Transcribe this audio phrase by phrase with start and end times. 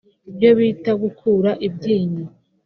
[0.29, 2.25] ibyo bita’gukura ibyinyo’